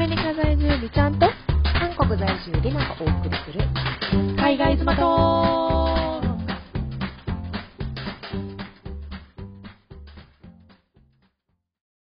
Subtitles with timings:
[0.00, 1.26] メリカ在住美ちゃんと
[1.62, 3.60] 韓国在住リナがお送りする。
[4.34, 6.22] 海外妻と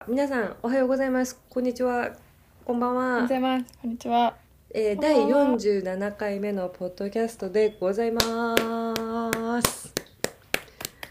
[0.08, 1.38] 皆さんおはようございます。
[1.50, 2.12] こんにちは。
[2.64, 3.04] こんばんおは。
[3.04, 3.66] ようごはざ、います。
[3.82, 4.38] こんにちは。
[4.74, 8.56] えー、第ばんは47回目のポッドキャストでございま
[9.62, 9.94] す。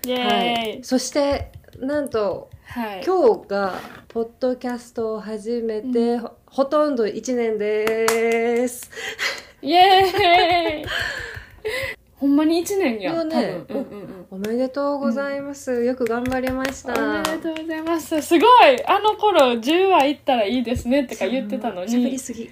[0.07, 0.79] イエはーイ。
[0.79, 1.53] い、そして
[1.83, 3.75] なんとはい、今日が
[4.07, 8.89] ポッドキャストを始めて、ほほとんど1年です。
[9.61, 10.87] イエーイ。
[12.15, 13.13] ほんまに一年や。
[13.13, 13.81] よね多分。
[13.81, 14.27] うんうんうん。
[14.31, 16.95] おめでとうございます、よく頑張りました。
[16.95, 18.23] おめでとうございます。
[18.23, 18.87] すごい。
[18.87, 22.49] あの頃10話いったらいいですねってか言ってたの喋りにすぎ。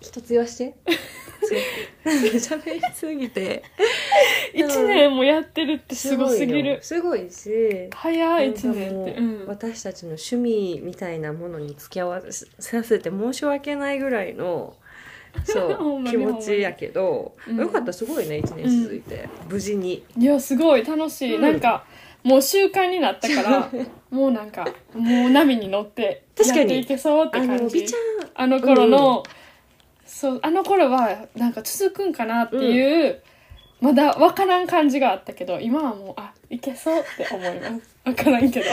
[0.00, 0.74] 一つ言わして
[1.44, 3.62] 喋りすぎて。
[4.54, 6.78] 1年もやってるってすごすぎる。
[6.82, 9.46] すごいよすごいし早い1なんかもう年ってうん。
[9.46, 12.22] 私たちの趣味みたいなものに付き合わ
[12.58, 14.76] させて申し訳ないぐらいの
[15.44, 20.04] そう 気持ちやけど、うんよかったすごいね1年続いて、無事に。
[20.18, 21.42] いやすごい楽しい、うん。
[21.42, 21.84] なんか
[22.22, 23.70] もう習慣になったから
[24.10, 26.60] もうなんかもう波に乗って確かに。
[26.60, 27.64] やっていけそうってあ感じ。
[27.64, 28.00] の美ちゃん。
[28.34, 29.22] あの頃の、
[30.22, 33.20] そうあの頃はなんか続くんかなっていう、
[33.80, 37.96] まだ分からん感じがあったけど今はもうあいけそうって思います。
[38.06, 38.66] 分からんけど。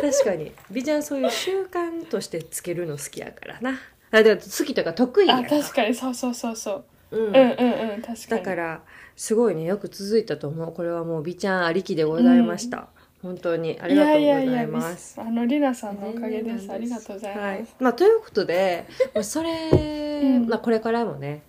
[0.00, 0.50] 確かに。
[0.70, 3.78] 美ちゃんそういう習慣としてつけるの好きやからな。
[4.12, 5.94] あでも好きとか得意やあ確かに。
[5.94, 7.26] そうそうそうそう、うん。
[7.26, 8.28] うん、うんうん確かに。
[8.30, 8.80] だから
[9.14, 10.72] すごいねよく続いたと思う。
[10.72, 12.88] これはもう美ちゃんありきでございました、
[13.24, 15.18] 本当にありがとうございます。
[15.18, 17.66] あのりなさんのおかげです、ありがとうございます、はい。
[17.80, 20.46] まあ、ということで まあそれ、ん。
[20.46, 21.42] まあ、これからもね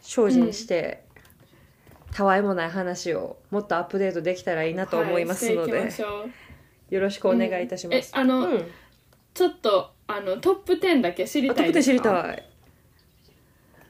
[0.00, 1.04] 精進して、
[2.14, 8.12] たわいもない話をもっとアップデートできたらいいなと思いますのはい、で、していよろしくお願いいたします。
[8.14, 8.64] えあの、うん、
[9.34, 12.42] ちょっとあのトップ10だけ知りあトップで知りたい。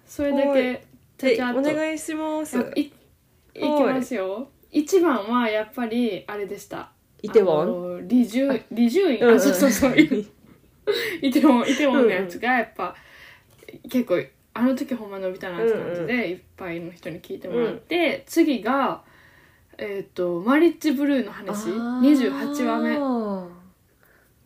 [0.05, 0.85] それだけ
[1.19, 2.59] ちゃでちゃっとお願いします。
[2.75, 6.91] いいきますよ一番はやっぱりあれでした。
[7.23, 7.63] イテウォン？
[7.63, 9.97] あのリジュリジュイン、うあそうそうそう。
[9.97, 12.95] イテウォンイテウォンのやつがやっぱ、
[13.89, 19.03] 結構あの時ほんま伸びたなって感じで、いっぱいの人に聞いてもらって、次が
[19.79, 21.69] えっ、とマリッジブルーの話。
[21.69, 22.97] 28話目。
[22.97, 23.49] あ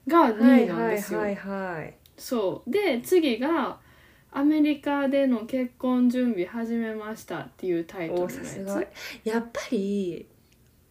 [0.07, 1.95] がー2位なんですよ、はいはいはいはい。
[2.19, 2.71] そう。
[2.71, 3.79] で次が
[4.31, 8.85] 「アメリカでの結婚準備始めました」っていうタイトルのやが。
[9.25, 10.27] やっぱり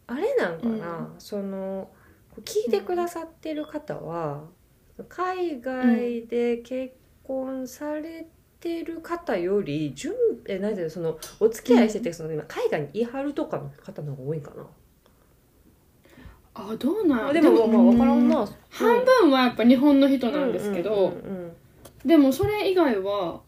[0.08, 1.90] あれなんかな、その
[2.44, 4.46] 聞いてくださってる方は、
[5.10, 8.28] 海外で結婚され
[8.60, 10.14] てる方より準
[10.48, 14.68] えなんていうのそのお付き合いしてて、その今海外にいはるとかの方の方が多いんかな、つ
[16.56, 21.52] あどうなんでもまあ分からんな、う半分はやっぱ日本の人なんですけど、うんうんうんうん
[22.06, 23.42] でもそれ以外は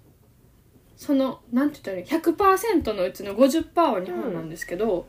[0.97, 5.05] そのなんて言ったらいい？100%のうちの50%は日本なんですけど、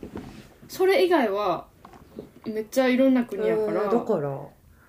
[0.69, 1.67] それ以外は
[2.47, 4.39] めっちゃいろんな国やから、うんだから。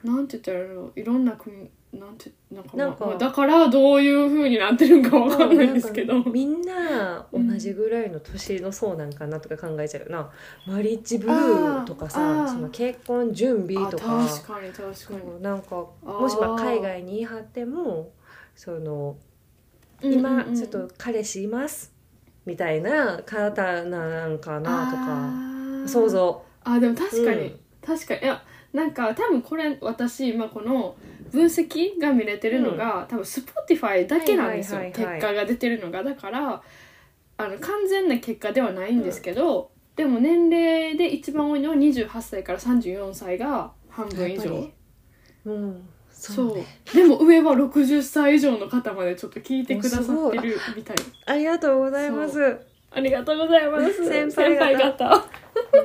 [0.04, 0.92] なんて言ったらいいの？
[0.96, 3.06] いろんな国なんてなんか,、まあなんか。
[3.06, 10.30] まあだからどういう風になってるんかわかんないですけど、なんかみんな同じぐらいの年の層なんかなとか考えちゃうよな、
[10.68, 12.48] マリッジブルーとかあさー。
[12.48, 14.28] その結婚準備あとか。
[14.28, 15.42] 確かに確かに。
[15.42, 18.12] なんかもしまあ海外に言い張っても
[18.64, 19.18] その
[20.04, 20.56] うん今うんうん。
[20.56, 21.92] ちょっと彼氏います？
[22.46, 24.92] みたいな方なんかな
[25.84, 26.44] とか想像。
[26.64, 27.60] あでも確かに、うん。
[27.82, 28.22] 確かに。
[28.22, 30.96] いやなんか多分これ私今この
[31.32, 36.04] 分析が見れてるのが、多分 Spotify だけなんですよ、結果が出てるのが。
[36.04, 36.62] だから
[37.38, 44.54] あの完全な結果ではないんですけど、でも年齢で一番多いのは28歳から34歳が半分以上。
[44.54, 44.66] やっ
[46.28, 46.54] ぱりうんそそう。
[46.54, 50.98] うねでも上は60歳以上の方までちょっと聞いてくださってるみたい。
[51.26, 52.58] ありがとうございます。
[52.92, 54.08] ありがとうございます。
[54.08, 55.08] 先輩方。
[55.08, 55.26] 方。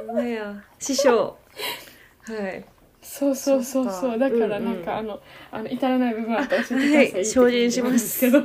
[0.06, 0.62] ほんまや。
[0.78, 1.36] 師匠。
[2.22, 2.64] はい。
[3.00, 5.20] そうそうそうそそうだからなんうんか、あの
[5.52, 7.44] あの至らない部分あったら教えてください。
[7.44, 7.70] はい。
[7.70, 8.20] します。
[8.20, 8.42] けど。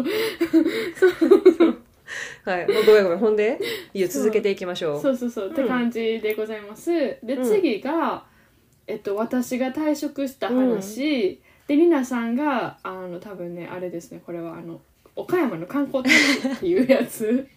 [2.46, 2.68] はい。
[2.68, 3.18] ごめんごめん。
[3.18, 3.60] ほんで？
[3.94, 5.02] いいよ続けていきましょう。
[5.02, 6.92] そうそうそう、って感じでございます。
[6.92, 7.44] でうん。
[7.44, 8.24] 次が、
[8.86, 14.82] えっと、私が退職した話、でりなさんがあの多分ねあれですねこれはあの
[15.16, 17.48] 岡山の観光地っていうやつ。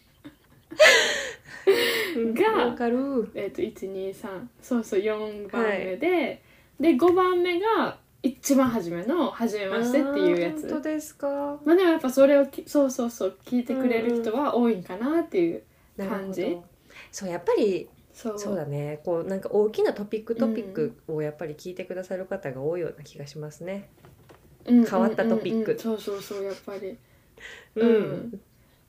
[2.15, 3.29] がわかる。
[3.35, 4.15] えっと123
[4.63, 6.43] そうそう4番目で、
[6.79, 10.69] で5番目が一番初めの「初めまして」っていうやつ。
[10.69, 11.59] 本当ですか？
[11.65, 15.65] まあでもやっぱそれをきそうそうそう聞いてくれる人は多いんかなっていう
[15.99, 16.43] 感じ。
[16.43, 16.65] ど。
[17.11, 18.55] そうやっぱりそう。
[18.55, 19.01] だね。
[19.05, 24.04] こうなんか大きなトピックトピックをやっぱり聞いてくださる方が多いような気がしますね、うん
[24.67, 25.79] 変わったトピック。
[25.79, 26.97] そうそうそうやっぱり。
[27.77, 28.41] ううん。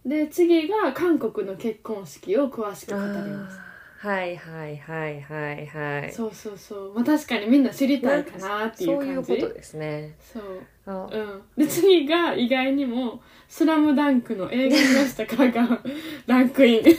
[0.05, 3.59] で次が韓国の結婚式を詳しく語ります。
[3.97, 6.11] はいはいはいはいはい。
[6.13, 6.93] そうそうそう。
[6.93, 10.15] まあ確かにみんな知りたいかなっていうそういう感じことですね。
[10.31, 10.43] そう。
[10.85, 11.09] あ。
[11.11, 11.41] うん。
[11.57, 15.43] で次が意外にも「スラムダンクの映画に出したか？
[15.45, 15.81] らが
[16.27, 16.83] ランクイン。
[16.83, 16.91] は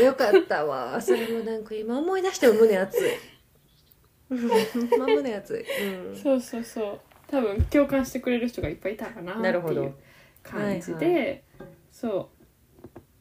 [0.00, 0.98] いよかったわ。
[1.00, 3.10] それもなんか今思い出しても胸熱い
[4.30, 5.64] う んまあ胸熱い、
[6.10, 7.00] うん、そうそうそう。
[7.28, 9.82] 多分共感してくれる人がいっぱいいたかなってなるほど。
[9.82, 9.92] いう
[10.42, 12.28] 感じで、はいそ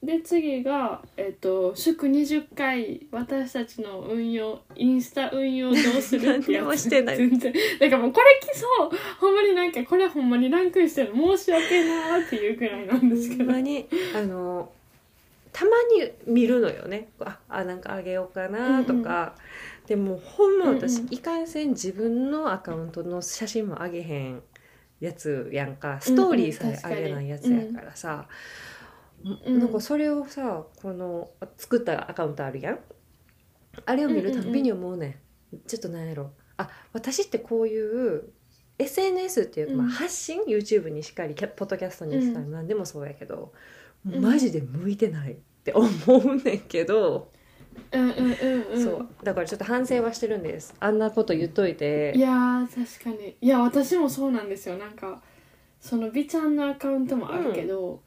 [0.03, 0.05] う。
[0.05, 7.17] で次が、えっと祝20回私たちの運用インスタ運用どうするってや 何もつしてない。
[7.17, 7.53] 全然。
[7.79, 8.91] だからもうこれ来そう。
[9.19, 11.35] ほんまになんかこれほんまにランクインしてるの。
[11.35, 13.45] 申し訳なーっていうくらいなんですけど。
[13.45, 14.71] ほんまにあの
[15.51, 17.07] たまに見るのよね。
[17.21, 19.35] ああなんかあげようかなとか、
[19.87, 21.13] でもほんま私、うんうん。
[21.13, 24.41] いかんせん自分のアカウントの写真もあげへん
[24.99, 25.99] やつやんか。
[26.01, 28.27] ストーリーさえあげないやつやからさ、
[29.23, 32.79] うんなんかそれをさこの作ったアカウントあるやん。
[33.85, 35.19] あれを見るたんびに思うね
[35.53, 36.31] ん,、ちょっとなんやろ。
[36.57, 38.29] あ私ってこういう
[38.77, 42.51] SNS っていうか、まあ、うん発信 YouTube にしっかりキャポッドキャストにしかり、うん。
[42.51, 43.51] 何でもそうやけど、
[44.07, 47.31] んマジで向いてないって思うねんけど、
[47.91, 48.83] うんうんうんうん。
[48.83, 49.07] そう。
[49.23, 50.73] だからちょっと反省はしてるんです。
[50.79, 52.13] あんなこと言っといて。
[52.15, 52.67] いやー
[52.99, 53.35] 確かに。
[53.41, 54.77] いや私もそうなんですよ。
[54.77, 55.21] なんか
[55.79, 58.01] その美ちゃんのアカウントもあるけど、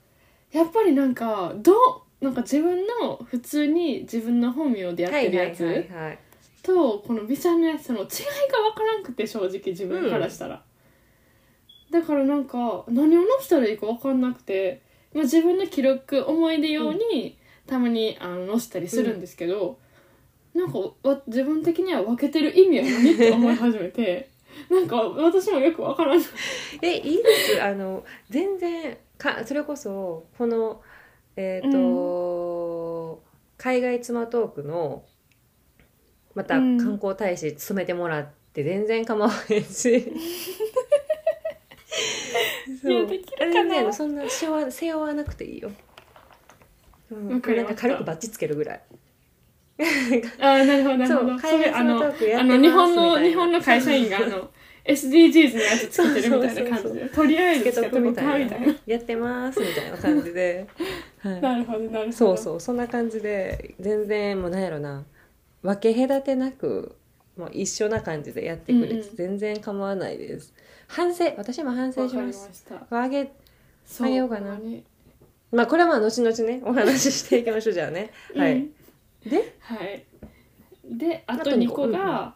[0.53, 1.73] やっぱりなんかど
[2.21, 6.19] うなんか自分の普通に自分の本名でやってるやつ、はいはいはいはい
[6.61, 10.63] とこの美ちゃんのやつの違いが分からんくて正直自分からしたら、
[11.91, 14.83] だからなんか何を載せたらいいか分かんなくて、
[15.15, 17.38] まあ、自分の記録思い出用に
[17.69, 19.79] たまにあの載せたりするんですけど、
[20.55, 24.31] なんかわ自分的には分けてる意味は何って思い始めて
[24.71, 26.25] なんか私もよく分からない。
[26.83, 27.23] えいいで
[27.57, 27.63] す。
[27.63, 30.81] あの全然かそれこそこの
[31.37, 33.23] えっ、と、
[33.59, 35.05] 海外妻トークの
[36.35, 36.79] またうん。
[36.79, 40.13] 観光大使務めてもらって全然構わへんし。
[42.85, 43.93] いやできるかな。
[43.93, 45.71] そんな背負わ背負わなくていいよ、
[47.11, 48.81] うん、わかりましたなんか軽くバッチつけるぐらい。
[50.41, 51.39] ああなるほどなるほど。
[51.39, 51.95] その
[52.45, 54.51] の日本の日本の会社員があの
[54.85, 58.57] SDGs のやつつけてるみたいな感じでとりあえずつけとくみたいな。
[58.87, 60.67] やってますみたいな感じで、
[61.21, 62.13] はい、なるほどなるほど。
[62.13, 65.05] そうそうそんな感じで全然もうなんやろな。
[65.63, 66.97] 分け隔てなく
[67.37, 69.17] もう一緒な感じでやってくれてうんうん。
[69.17, 70.53] 全然構わないです、
[70.89, 72.85] 反省私も反省しまますした。
[72.91, 73.31] あげ
[74.01, 74.59] げようかな
[75.53, 78.11] まあこれはまあ後々ねお話ししていきましょうじゃあね。
[78.37, 78.73] はい、うん
[79.25, 79.57] で？
[79.61, 80.05] はい。
[80.85, 81.89] でああと2個。
[81.89, 82.35] が、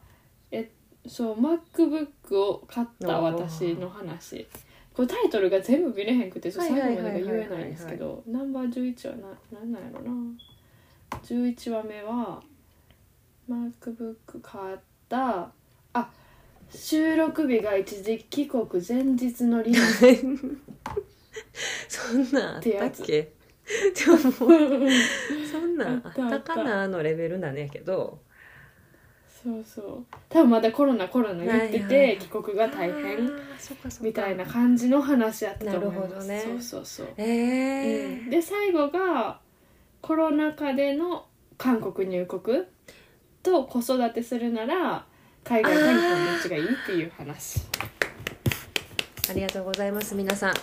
[0.51, 0.71] え
[1.07, 4.47] そう MacBook を買った私の話。
[4.95, 10.13] これタイトルが全部見れへんくてちょっと最後までが言えないんですけどナンバー11はななんなんやろな。
[11.23, 12.43] 11話目は
[13.49, 14.77] MacBook 買っ
[15.09, 15.51] た
[15.95, 16.11] あ
[16.71, 19.79] 収録日が一時帰国前日のリナ
[21.89, 23.33] そんなんあったっけ？
[23.95, 24.47] でもそ
[25.59, 28.21] んなんあったかなのレベルなんやけど。
[29.43, 30.07] そうそう。
[30.29, 32.19] 多分まだコロナコロナ言ってて、はいはいはい。
[32.19, 33.31] 帰国が大あ変
[34.03, 36.09] みたいな感じの話やったと思います。
[36.09, 36.43] なるほどね。
[36.45, 38.25] そうそうそう、えー。
[38.25, 38.31] うん。
[38.31, 39.41] で最後が
[40.01, 41.27] コロナ禍での
[41.59, 42.65] 韓国入国
[43.43, 45.05] と子育てするなら
[45.45, 47.61] 海外か日本どっちがいいっていう話。
[49.29, 50.55] ありがとうございます皆さん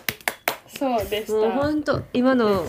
[0.78, 1.34] そうでした。
[1.34, 2.64] もう本当今の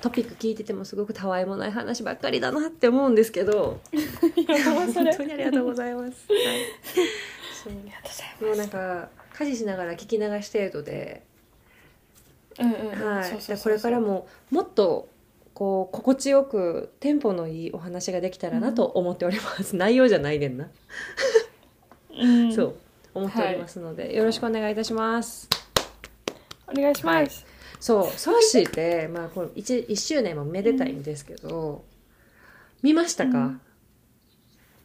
[0.00, 3.80] トピック聞いててもすごくたわいもない話ばっかりだなって思うんですけど。
[3.92, 6.12] 本当にありがとうございます、はい、
[7.62, 11.22] そうありがとうございもうなんか家事しながら聞き流し程度で、
[13.62, 15.08] これからももっと
[15.54, 20.68] こう心地よくテンポのいいお話ができたらなと思っております、 内容じゃないねんな、
[22.18, 22.52] うん。
[22.54, 22.74] そう。
[23.14, 25.48] 思っておりますので、よろしくお願いいたします
[26.76, 27.44] お願いします、
[27.80, 31.84] そうソーシーって、まあ、この 1, 1周年もめでたいんですけど、
[32.82, 33.60] 見ましたか、うん。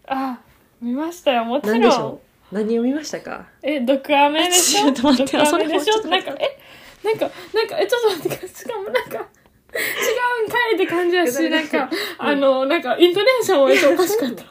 [0.07, 0.39] あ
[0.81, 1.43] 見ましたよ。
[1.45, 2.19] もち何でしょろんう？
[2.51, 3.45] 何を見ましたか？
[3.63, 4.83] え毒アメでしょ？
[4.83, 6.07] ちょっと待ってでしょ？
[6.07, 6.59] なんかえ
[7.03, 11.89] なんかなんかえちょっと待ってしかもなんか違うんかいって感じやしなんか
[12.19, 14.43] あのなんかイントネーションもおかしかった。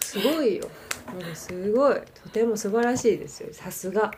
[0.00, 0.68] すごいよ。
[1.34, 1.94] すごい。
[2.22, 3.48] とても素晴らしいですよ。
[3.52, 4.12] さすが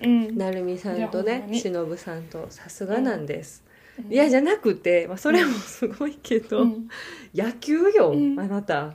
[0.00, 0.36] うん。
[0.36, 1.60] 成美さんといやほんねまに。
[1.60, 3.64] 忍さんとさすがなんです、
[3.98, 4.12] うん。
[4.12, 6.88] いやじゃなくて、まあ、それもすごいけど、うん。
[7.34, 8.38] 野球よ、うん。
[8.38, 8.84] あなた。
[8.84, 8.94] あ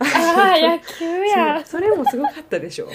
[0.00, 1.64] あ 野球や。
[1.64, 2.88] それもすごかったでしょ。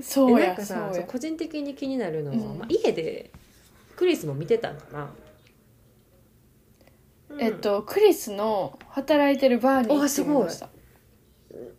[0.00, 2.58] そうやえなんかさ個人的に気になるのは、うん。
[2.58, 3.30] まあ、家で
[3.96, 5.10] クリスも見てたんかな、
[7.30, 7.40] うん。
[7.40, 10.68] えっとクリスの働いてるバーに行ってみました。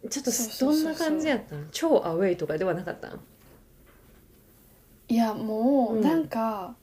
[0.09, 0.31] ちょっと
[0.65, 1.67] どんな感じやったん？
[1.71, 3.19] 超アウェイとかではなかったん？
[5.07, 6.01] いやもううん。
[6.01, 6.75] なんか、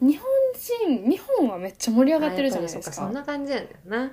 [0.00, 0.26] 日本
[0.98, 3.02] 人日本はめっちゃ盛り上がってるじゃないですか。
[3.02, 4.12] あやっぱりそっかそんな感じやねんな、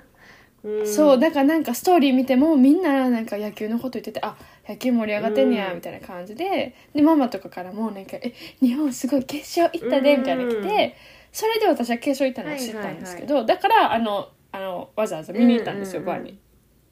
[0.64, 0.86] うん。
[0.86, 4.36] そうだからなんかストーリー見てもみんななんか野球のこと言っててあ
[4.68, 5.76] 野球盛り上がってんねやうん。
[5.76, 10.96] みたいな感じででママとかからもなんか「え日本すごい決勝行ったで」みたいなの来うんて
[11.32, 16.38] それで私は決勝行ったのを知ったんですけど、だからあのあのわざわざ見に行ったんですよ、うんうんうんバーに。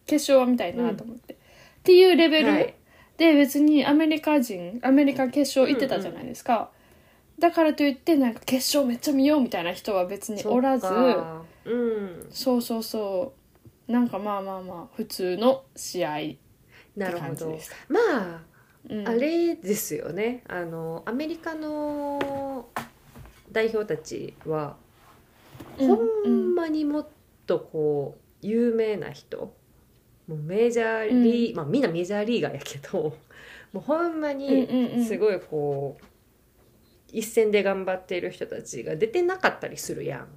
[0.06, 1.36] 決勝は見たいなと思って、っ
[1.82, 2.74] ていうレベル、はい
[3.16, 6.70] で別にアメリカ人アメリカ決勝行ってたじゃないですか、
[7.38, 10.90] だからといってなんか決勝めっちゃ見ようみたいな人は別におらずう
[11.74, 12.26] ん。
[12.30, 13.32] そうそうそ
[13.88, 13.92] う。
[13.92, 16.38] なんかまあまあまあ普通の試合って
[17.18, 18.00] 感じでした、ま
[18.36, 18.40] あ
[18.88, 20.42] うんあれですよね。
[20.48, 22.68] あのアメリカの
[23.50, 24.76] 代表たちは、
[25.78, 26.52] うんほうん。
[26.52, 27.08] んまにもっ
[27.46, 29.52] とこう有名な人
[30.28, 33.16] もうメジャーリー、まあみんなメジャーリーガーやけど
[33.72, 35.04] もうほんまうんにうんうん。
[35.04, 36.04] すごいこう
[37.12, 40.28] 一戦で頑張っている人たちが出てなかったりするやん。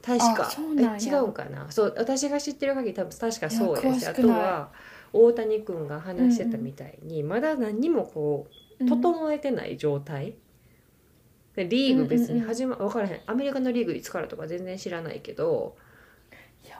[0.00, 0.50] 確か。
[0.98, 1.70] 違うんかな？
[1.70, 4.72] そう私が知ってる限り多分確かそうやしあとは
[5.12, 8.46] 大谷君が話してたみたいに、まだ何にもこ
[8.80, 10.34] う整えてない状態、
[11.54, 13.20] でリーグ別に始ま、分からへん。
[13.26, 15.76] アメリカのリーグいつからとか全然知らないけど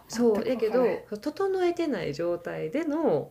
[0.09, 3.31] そう全くだけど整えてない状態での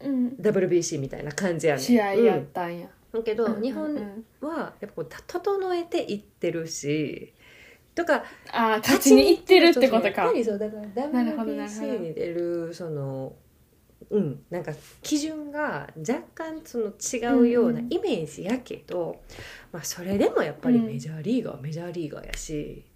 [0.00, 0.28] うん。
[0.40, 1.84] WBC みたいな感じやねん。
[1.84, 3.62] 試合やったんや、だけど、うんうんうん。
[3.62, 7.34] 日本はやっぱこうた整えていってるし
[7.94, 10.22] とかああ勝ちにいってるってことか。
[10.22, 11.86] やっぱりそうだからなるほどなるほど。
[11.86, 13.34] WBC に出るその
[14.08, 17.92] うんなんか基準が若干その違うようなうんうん。
[17.92, 19.20] イメージやけど、
[19.72, 20.86] まあそれでもやっぱりうん。
[20.86, 22.86] メジャーリーガーはメジャーリーガーやし、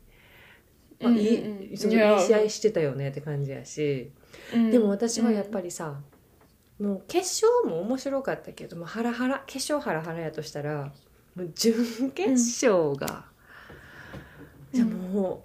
[1.04, 1.62] まあうんうんうん。
[1.70, 4.10] いい試合してたよねって感じやし、
[4.54, 4.70] うん。
[4.70, 6.00] でも私はやっぱりさ、
[6.80, 10.92] もう決勝も面白かったけどもハラハラ決勝ハラハラやとしたら
[11.36, 13.26] もう準決勝が、
[14.72, 14.78] うん。
[14.78, 15.42] じゃあも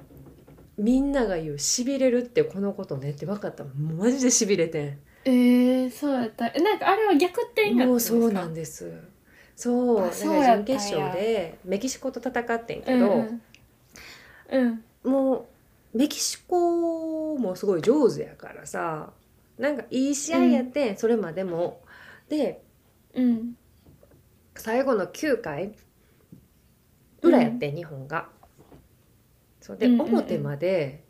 [0.77, 6.47] うみんなが言う「しびれるってこのことね」って分かったもうマジでしびれてえー、そうやった。
[6.47, 8.91] えなんかあれは逆転やっそうなんです。
[9.55, 10.11] そう。
[10.13, 13.41] 準決勝でメキシコと戦ってんけど、うん
[14.51, 15.47] うん、うんも
[15.93, 19.11] うメキシコもすごい上手やからさ
[19.59, 21.81] なんかいい試合やって、それまでも。
[22.29, 22.61] で
[23.13, 23.57] うん。
[24.55, 25.75] 最後の9回
[27.21, 28.29] 裏やって、日本が。
[29.59, 30.07] そうで、うんうんうん。
[30.09, 31.03] 表まで、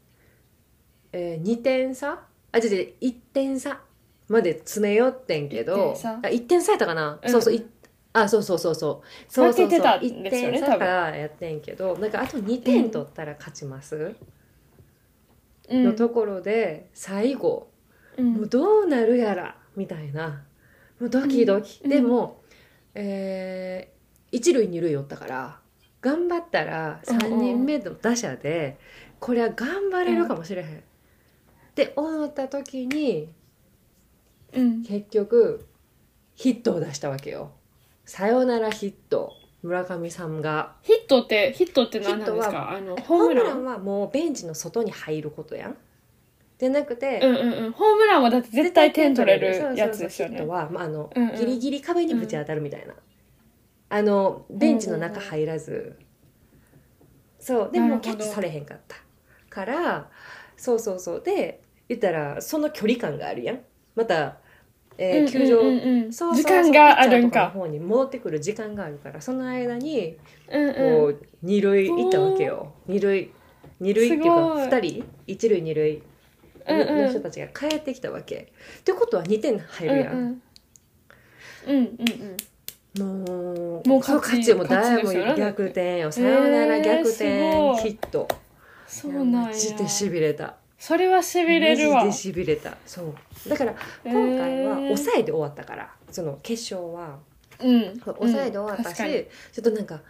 [1.11, 2.25] えー、2点差？
[2.51, 3.81] あ違う違う1点差
[4.27, 6.13] まで詰め寄ってんけ1ど点差？
[6.15, 7.31] あ1点差やったかな、うん。
[7.31, 7.63] そうそうい
[8.21, 9.31] あそうそうそうそう。
[9.31, 14.15] そうそうそう負けてたん1ですよね点差からやってんけどなんかあと2点取ったら勝ちます、
[15.69, 15.83] うん。
[15.83, 17.69] のところで最後
[18.17, 18.33] うん。
[18.33, 20.43] もうどうなるやらみたいな。
[20.99, 21.89] もうドキドキ、うん。
[21.89, 22.41] でも、
[22.95, 23.99] えー
[24.31, 25.59] 一塁二塁おったから
[26.01, 28.77] 頑張ったら3人目の打者で、
[29.19, 30.81] これは頑張れるかもしれへん、っ
[31.73, 33.33] て思った時に
[34.53, 34.83] うん。
[34.83, 35.65] 結局
[36.35, 37.51] ヒットを出したわけよ
[38.09, 39.33] サヨナラヒット。
[39.61, 40.73] 村上さんが。
[40.81, 43.65] ヒットってヒットって何なんですヒットかあのホームランン？
[43.65, 45.77] はもうベンチの外に入ることやん。
[46.57, 47.71] でなくて、うんうんうん。
[47.71, 51.35] ホームランはだって絶対点取れるやつですよねそうそうそうヒットは、まあ、あの、うんうん。
[51.35, 52.95] ギリギリ壁にぶち当たるみたいな、
[53.89, 55.99] あのベンチの中入らず、
[57.39, 57.69] そう。
[57.71, 58.09] でもなるほど。
[58.09, 58.95] キャッチされへんかった
[59.51, 60.09] から
[60.57, 61.21] そうそうそう。
[61.23, 63.59] で言ったらその距離感があるやん。
[63.93, 64.37] また、
[65.01, 67.45] えー球場、時間があるんか。
[67.55, 70.17] の方に戻ってくる時間があるからその間に
[70.51, 71.15] うんこうん。
[71.15, 72.73] う二塁行ったわけよ。
[72.87, 73.31] 二塁
[73.79, 76.03] 二塁っていうか二人一塁二塁
[76.67, 77.01] うんうん。
[77.03, 78.51] の人たちが帰ってきたわけ。
[78.79, 80.13] ってことは2点入るやん。
[80.13, 80.41] うんうん。
[81.67, 82.37] うんうん
[82.97, 86.11] もうもう勝ちもう誰も逆転よ。
[86.11, 88.27] さよなら逆転、えーヒット。
[88.87, 89.47] そうなんや。
[89.49, 91.97] マジでしびれたそれはしびれるわ。
[91.97, 92.77] マジでしびれた。
[92.85, 93.49] そう。
[93.49, 97.19] だから今回は抑えで終わったから、その決勝は。
[97.59, 97.99] うん。
[97.99, 100.01] 抑えで終わったし、うんちょっとなんか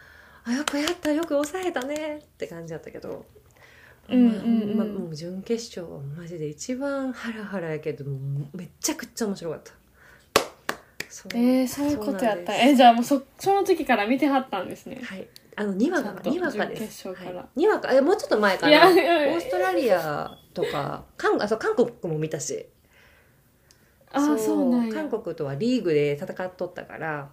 [0.45, 3.25] あよくやったよく抑えたねって感じだったけど、
[4.07, 8.05] うんまあもう準決勝はマジで一番ハラハラやけど
[8.53, 9.73] めっちゃくちゃ面白かった。
[11.33, 12.55] えー、そういうことやった。
[12.55, 15.01] えじゃあもうそその時から見てはったんですね。
[15.03, 15.27] はい
[15.59, 17.41] あのにわかにわかで準す決勝から。
[17.41, 17.59] はい。
[17.59, 18.89] にわかえもうちょっと前かいな。
[18.89, 19.37] オやいやいや。
[19.37, 22.65] ーストラリアとか韓あそう韓国も見たし。
[24.13, 24.69] あーそう。
[24.69, 24.93] なんや。
[24.93, 27.29] 韓国とはリーグで戦っとったから。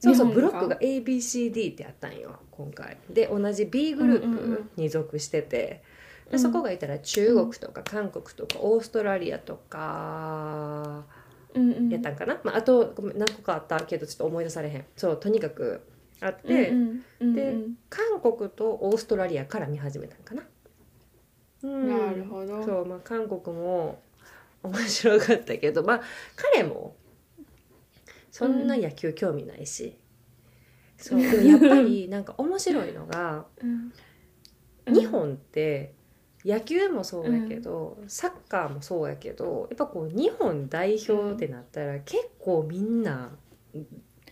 [0.00, 2.96] そうそう日本がブロックが ABCD ってあったんよ今回。
[3.08, 4.54] で同じ B グルうんうんうん。
[4.54, 5.84] ープに属してて、
[6.26, 6.32] うん。
[6.32, 11.04] でそこがいたら中国とか韓国とかオーストラリアとか
[11.54, 11.88] うんうん。
[11.88, 14.84] やったんかな、まあ、あとごめん何個かあったけどちょっと思い出されへん。
[14.96, 15.82] そうとにかく
[16.22, 17.76] あって、うんうんでうんうん。
[17.90, 20.42] 韓国とオーストラリアから見始めたんかな。
[21.62, 21.88] うん。
[21.88, 22.64] なるほど。
[22.64, 24.00] そうまあ韓国も
[24.62, 26.00] 面白かったけどまあ
[26.36, 26.96] 彼も
[28.30, 29.98] そんな野球興味ないし、
[30.96, 33.92] そうでもやっぱりなんか面白いのがうん。
[34.92, 35.94] 日本って
[36.44, 43.30] 野球もそうやけど、サッカーもそうやけどやっぱこう日本代表ってなったら結構みんな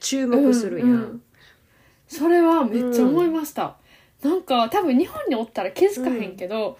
[0.01, 0.89] 注目するやん。
[0.89, 1.23] うんうん
[2.11, 3.76] それはめっちゃ思いました、
[4.23, 6.76] なんか多分日本におったら気づかへんけど、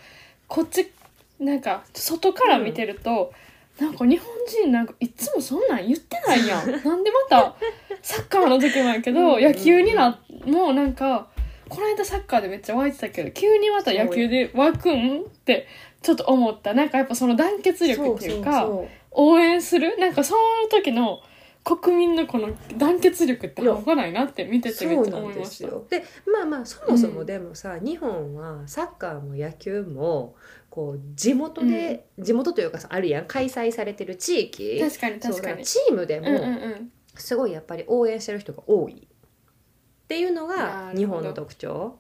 [0.49, 0.90] こっち
[1.38, 3.32] なんか外から見てると、
[3.78, 6.66] なんか日本人なんかいつもそんなん言ってないやん。
[6.84, 7.54] なんでまた
[8.02, 9.42] サッカーの時もやけどうん。
[9.42, 11.28] 野球になもうなんか
[11.68, 15.68] この間サッカーでめっちゃ湧いてたけど急にまた野球で湧くんって
[16.02, 16.75] ちょっと思った。
[16.75, 18.68] なんかやっぱその団結力っていうか
[19.12, 19.96] 応援する？
[19.99, 21.22] なんかその時の
[21.62, 22.49] 国民のこの
[22.79, 25.45] 団結力って半端ないなって見ててめっちゃ思いました。
[25.45, 25.87] ですよ。
[25.90, 30.37] でまあまあそもそもでもさ、日本はサッカーも野球も
[30.71, 35.64] こう地元で、地元というかさあるやん開催されてる地域確かにそう確かに。
[35.64, 36.93] チームでうんうんもうん。
[37.14, 41.99] すごいやっぱり応援してる人が多いっていうのなが日本の特徴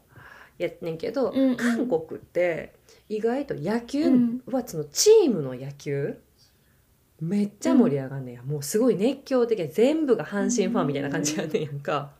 [0.56, 2.74] やっねんけど、うんうん韓国って
[3.08, 6.18] 意外と野球うんはそのチームの野球
[7.20, 12.12] めっちゃ盛り上がんねや、もうすごい熱狂的で全部が阪神ファンみたいな感じやねんやんか。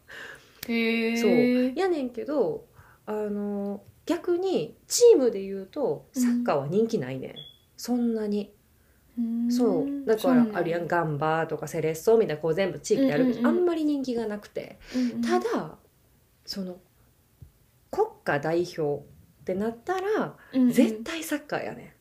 [0.69, 1.17] へえ。
[1.17, 1.79] そう。
[1.79, 2.67] やねんけど
[3.07, 7.35] あの逆にチームで言うとサッカーは人気ないねん、
[7.77, 8.53] そんなに。
[9.19, 9.51] うん。
[9.51, 10.07] そう。
[10.07, 10.87] だからあるやん。
[10.87, 13.59] ガンバとかセレッソみたいなこう全部地域であるけど、うんうんうん。
[13.59, 14.79] あんまり人気がなくて。
[14.95, 15.23] うんうん。
[15.23, 15.79] ただ
[16.45, 16.79] その
[17.91, 20.71] 国家代表ってなったらうんうん。
[20.71, 22.00] 絶対サッカーやねん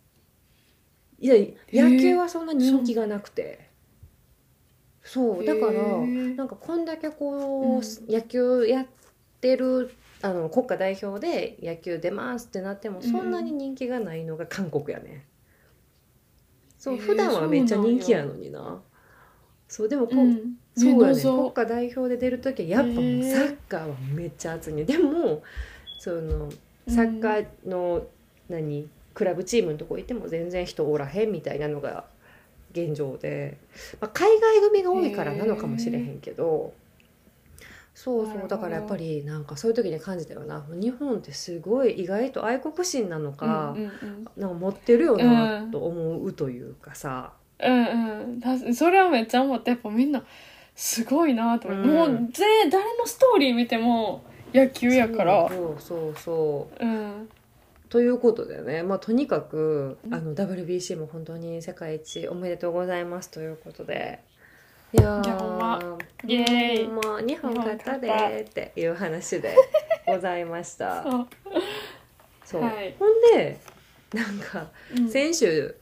[1.20, 1.36] いや
[1.72, 3.68] 野球はそんな人気がなくて。
[5.02, 5.74] そうだから
[6.36, 8.86] なんかこんだけこう、うん野球やっ
[9.42, 13.06] てるあの国家代表で野球出ますってなってもうん。
[13.06, 15.26] うんそんなに人気がないのが韓国やね、
[16.78, 18.82] そうへー普段はめっちゃ人気やのにな。
[19.68, 20.58] そうでもこう、うん。
[20.76, 21.02] そうやね。
[21.16, 24.84] 謎国家代表で出る時はやっぱサッカーはめっちゃ熱いね。
[24.84, 25.42] でも
[25.98, 26.50] その
[26.88, 28.06] サッカーの
[28.48, 28.88] 何？
[29.20, 32.06] クラブチームのとこ行っても全然人おらへんみたいなのが
[32.72, 33.58] 現状で、
[34.00, 36.74] まあ、海外組が多いからなのかもしれへんけど
[37.94, 40.66] そうそうだからやっぱりなんかそういう時に感じたよな。
[40.70, 48.74] 日本ってすごい意外と愛国心なのか、うんうんなんか持ってるよなと思うというかさ、うんうん。
[48.74, 50.14] それはめっちゃ思ってやっぱみん。
[50.14, 50.24] な
[50.76, 51.96] すごいなと思って、うん。
[51.96, 57.30] もうぜ誰のストーリー見ても野球やからそうそうそううん
[57.90, 60.14] ということでね、まあ、とにかくうん。
[60.14, 64.20] あの WBC も本当に世界一おめでとうございますということで。
[64.94, 65.56] いやー。
[65.56, 65.98] んま
[66.28, 66.86] イエーイ。
[66.86, 69.56] ほんま日本勝ったでっていう話で
[70.06, 71.04] ございました。
[72.46, 72.62] そう。
[72.62, 72.96] はい。
[73.00, 73.60] ほんで
[74.14, 75.10] なんかうん。
[75.10, 75.76] 先週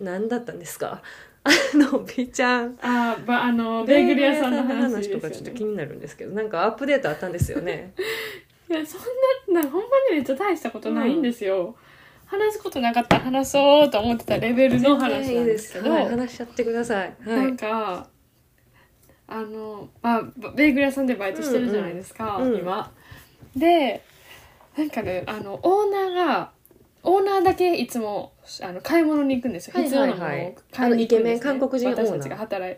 [0.00, 1.02] 何だったんですか？
[1.44, 2.76] あの美ちゃん。
[2.82, 7.94] あーばあのベーグル屋さんの話とかちょっと気になるんですけどなんかアップデートあったんですよね
[8.70, 11.76] いやそんななほんまにめっちゃ大したことないんですよ、
[12.26, 17.16] 話すことなかったら話そうと思ってたレベルの話なんですけど、はい、話しちゃってください。
[17.24, 18.08] はないんか
[19.26, 20.22] あの、まあ、
[20.54, 22.52] ベーグル屋さんでバイトしてるじゃないですか、うん。
[22.52, 22.92] うん今。
[23.56, 24.02] で
[24.76, 26.50] なんかねあのオーナーが
[27.02, 32.76] オーナーだけいつもあの買い物に行くんですよ、はい必要なものを買いに行くんです、ね、イケメン韓国人私たちが働い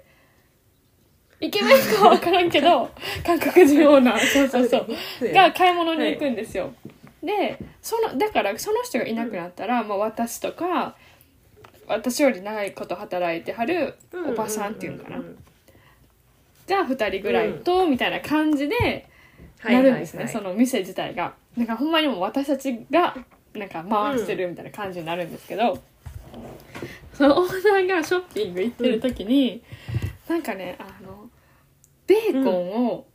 [1.41, 2.91] イケメンかは分からんけど
[3.25, 4.19] 韓国人オーナー。
[4.19, 5.33] そうそうそう。
[5.33, 6.73] が買い物に行くんですよ、
[7.23, 10.95] でそのだからその人がいなくなったら、まあ、私とか
[11.87, 15.17] 私より長いこと働いてはるおばさんっていうのかな、
[16.69, 19.07] が2人ぐらいと、みたいな感じで
[19.65, 21.35] なるんですね、その店自体が。
[21.57, 23.17] なんかほんまにもう私たちが
[23.55, 25.83] なんか回してるみたいな感じになるんですけど、
[27.13, 29.63] そのオーナーがショッピング行ってる時に、
[30.29, 31.29] なんかねあの
[32.11, 33.07] ベーコンを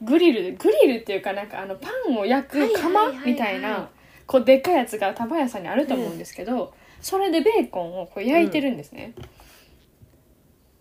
[0.00, 3.88] グリルでグリルっていうかなんかあのパンを焼く釜みたいな
[4.26, 9.14] こうでっかいやつがタバ屋さんにあると思うんですけど、それでベーコンをこう焼いてるんですね。
[9.18, 9.24] っ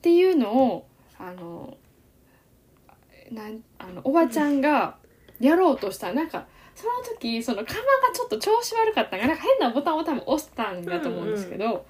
[0.01, 1.77] ていうのをあの
[3.31, 4.97] なんあのおばちゃんが
[5.39, 6.09] やろうとした。
[6.09, 7.75] らなんかその時その釜が
[8.13, 9.33] ちょっと調子悪かったんかな。
[9.33, 11.85] んか変なボタンを多分押したんだと思うんですけど、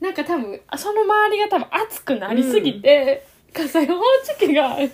[0.00, 4.92] なんか多分あその周りが多分熱くなりすぎて、火災報知器が急に鳴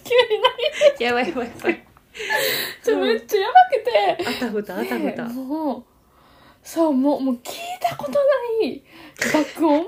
[0.98, 1.84] りやばいやばいやばい。
[2.82, 5.28] ちょめっちゃやばくて、あたふたあたふた。
[5.28, 5.84] でもう
[6.62, 8.82] そうもうもう聞いたことない
[9.32, 9.86] 爆音。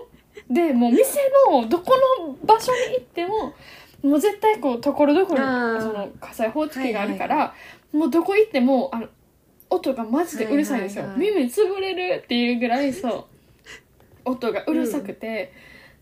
[0.51, 1.19] でもう店
[1.51, 3.55] のどこの場所に行っても
[4.03, 5.75] もう絶対こうところどころあー。
[5.77, 7.55] にその火災報知器があるかはいら、
[7.93, 9.09] もうどこ行ってもあの
[9.71, 13.25] 音がマジでうるさいんですよ、はいはいはい耳潰れるっていうぐらいそう
[14.25, 15.53] 音がうるさくて、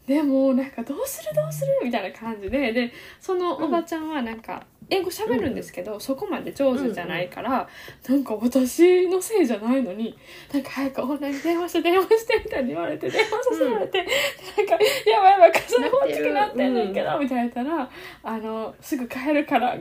[0.06, 7.66] でもうなんかどうするどうするみたいな感じででそのおばちゃんはなんか英語喋るんですけど、そこまで上手じゃないから、
[8.06, 10.14] なんか私のせいじゃないのに
[10.52, 14.06] なんか早くオンライン電話して電話してみたいに言われて電話させられて、
[14.58, 14.72] なんか
[15.10, 17.50] やばいやばい火災報知器なってんねんけど、みたいな。
[17.50, 17.90] たら
[18.24, 19.78] あのすぐ帰るから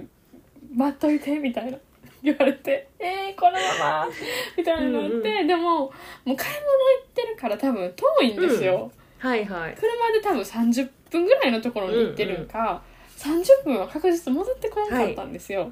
[0.73, 1.77] 待っといてみたいな。
[2.23, 4.07] 言われて「えー、このまま」
[4.55, 5.47] みたいになって、うんうん。
[5.47, 5.91] でももう
[6.23, 6.37] 買い物行
[7.05, 8.89] ってるから多分遠いんですよ、
[9.23, 9.75] はいはい。
[9.75, 12.83] 車で多分30分ぐらいのところに行ってるんか、
[13.17, 15.71] 30分は確実に戻ってこなかったんですよ、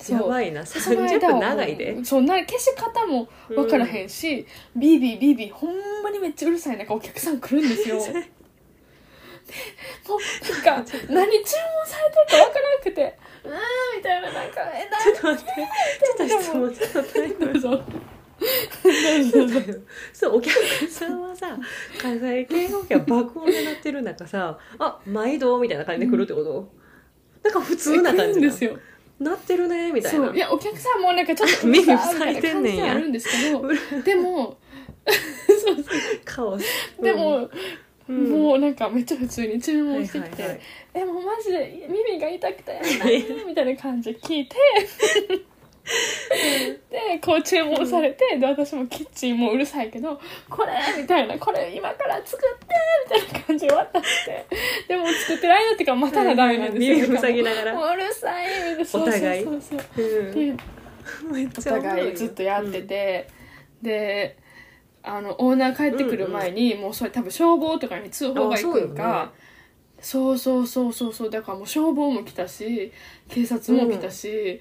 [0.00, 0.16] そう。
[0.16, 0.64] やばいな。
[0.64, 2.02] その30間はもう分長いで。
[2.02, 7.98] そうな消し方も分からへんし、ビービービービーほんまにめっちゃうるさい中お客さん来るんですよ。
[8.02, 8.12] で
[10.08, 13.18] もうなんか何注文されてるか分からなくて。
[13.44, 13.54] うーん
[13.98, 14.32] みたいな。
[14.32, 15.52] なんかえなちょっと待って。
[16.16, 17.58] ち ょっと質問ちょっと待って。
[17.58, 17.84] どう
[20.12, 20.54] そうお客
[20.88, 21.58] さんはさ
[21.98, 26.72] 火災警報器が爆音で鳴ってる中さ「あ毎度」みたいな感じで来るってこと、
[27.42, 28.78] なんか普通な感じですよ。
[29.20, 30.34] 鳴ってるねみたいな。
[30.34, 32.94] いやお客さんもなんかちょっと 耳塞いでんねんや。
[32.94, 33.62] るんですけど
[34.02, 34.58] でも
[35.06, 35.84] そうそう
[36.24, 36.64] カオス。
[37.00, 37.48] でも、
[38.08, 38.30] うん。
[38.30, 40.60] もうなんかめっちゃ普通に注文してきて、はいはいはい。
[40.94, 44.56] えもうマジで耳が痛くて何みたいな感じで聞いて
[45.84, 52.74] でこう注文されてで私もキッチンもうるさいけど「これ!」みたいな「これ今から作って!」
[53.18, 54.46] みたいな感じで渡して。
[54.88, 57.74] でも作ってる間っていうか待たなダメなんですよ、耳塞ぎながら。
[57.74, 58.78] もううるさいみたい。
[58.78, 60.02] なそうそう互いそうそう。
[60.02, 60.34] うん。
[60.34, 60.62] で
[61.30, 63.26] めっおちゃお互いずっとやってて、
[63.82, 64.36] で
[65.02, 69.32] あのオーナー帰ってくる前に、もうそれ多分消防とかに通報が行くんか。
[70.00, 71.30] そう,、そうそうそうそう。
[71.30, 72.92] だからもう消防も来たし
[73.28, 74.60] 警察も来たし、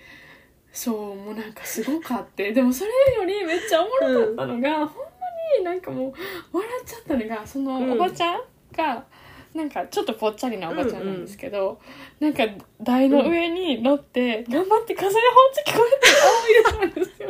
[0.74, 5.12] そうもうなんかすごかってでもそれよりめっちゃおもろかったのが、ほんま
[5.60, 6.14] になんかもう
[6.58, 8.42] 笑っちゃったのがそのうんおばちゃん
[8.74, 9.06] が、
[9.54, 11.82] なんかちょっとぽっちゃりなおばちゃんなんですけど、
[12.22, 12.48] なんか
[12.82, 16.08] 台の上に乗って、頑張って風の本地聞こえて
[16.80, 17.28] 仰いでたんですよ。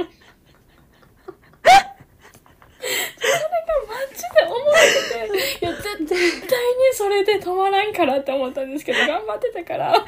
[3.18, 4.78] それがマジでおもろく
[5.10, 10.06] て、いや、絶対にそれで止まらんからって思ったんですけど、頑張ってたから。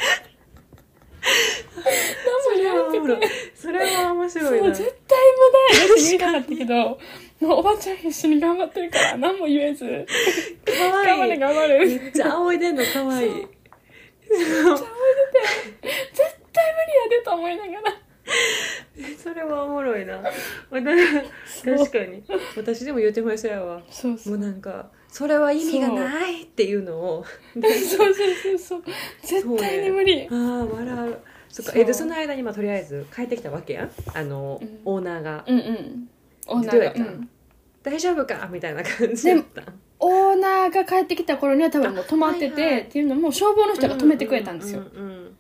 [1.76, 2.76] 何も言わ
[3.10, 3.28] なくて。
[3.56, 6.76] それは面白そ、いうな絶対無駄やでって言いたかったけど、
[7.48, 11.86] もうおばちゃん必死に頑張ってるから、何も言えず、か頑張わいいれ頑張れ。
[11.86, 13.48] めっちゃ仰いでんのかわいい絶
[14.40, 14.86] 対無理
[17.04, 17.94] やでと思いながら。
[19.22, 20.22] それはおもろいな
[20.70, 22.24] 私確かに
[22.56, 24.38] 私でも言ってましたやわそうそう。
[24.38, 28.84] もうなんかそれは意味がないっていうのをそうそうそうそう。
[29.22, 30.28] 絶対に無理。
[30.32, 31.18] ああ笑う
[31.54, 33.92] そっかえでその間にまあとりあえず帰ってきたわけやん。
[34.16, 34.80] あの、うん。
[34.86, 35.46] オーナーが。
[35.48, 36.10] うんうん。
[36.48, 36.72] オーナーが。
[36.72, 37.00] どうやった？
[37.02, 37.30] うん
[37.84, 39.62] 「大丈夫か?」みたいな感じだった。
[40.00, 42.82] オーナーが帰ってきた頃には多分もう止まってて、あはいはい。
[42.82, 44.82] っていうのも消防の人が止めてくれたんですよ。
[44.82, 45.38] うんうんうん。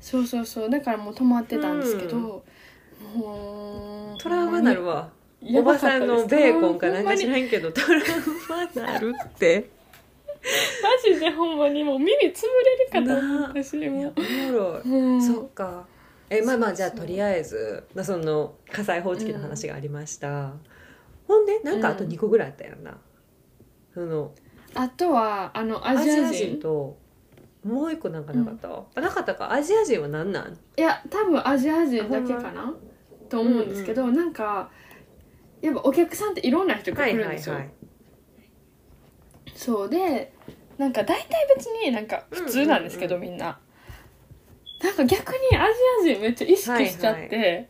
[0.00, 0.70] そうそうそう。
[0.70, 4.20] だからもう止まってたんですけど、うんもう。
[4.20, 5.10] トラウマなるわ。
[5.40, 6.08] やおばばかったです。
[6.08, 8.02] さんのベーコンかなんか知らんけどトラウ
[8.76, 9.70] マなるって
[10.82, 14.12] マジでほんまにもう耳潰れるかと思ったし、も。
[14.16, 14.88] おもろい、う。
[14.88, 15.22] うん。
[15.22, 15.86] そっか。
[16.30, 20.54] えまあまあじゃあとりあえずまあその火災報知器の話がありました、
[21.28, 22.96] ほんでなんかあと2個ぐらいあったやんな、
[23.92, 24.32] その
[24.74, 26.58] あとは、あの、アジア人。
[26.58, 26.96] と
[27.64, 29.52] もう一個なんかなかった、あなかったか。
[29.52, 30.58] アジア人は何なん？
[30.76, 32.74] いや多分アジア人だけかな
[33.28, 34.70] と思うんですけど、なんか
[35.60, 37.56] やっぱお客さんっていろんな人が来るんですよ、
[39.62, 40.32] そうで
[40.76, 43.58] なんか大体別になんか普通なんですけど、みんな。
[44.82, 45.60] なんか逆にア
[46.02, 47.68] ジア人めっちゃ意識しちゃって、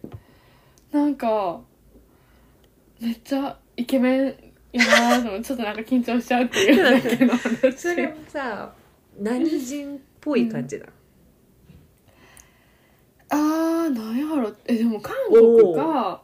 [0.91, 1.61] なんか
[3.01, 4.25] めっちゃイケメン
[4.73, 7.77] やなーと思ってちょっとなんか緊張しちゃうっていうだけの話。
[7.77, 8.73] それはさ
[9.21, 10.87] 何人っぽい感じだ、
[13.29, 14.51] あーなんやろ？
[14.65, 16.22] えでも韓国か